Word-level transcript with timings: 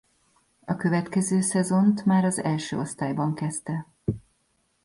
A 0.65 0.75
következő 0.75 1.41
szezont 1.41 2.05
már 2.05 2.23
az 2.23 2.39
első 2.43 2.79
osztályban 2.79 3.33
kezdte. 3.33 3.87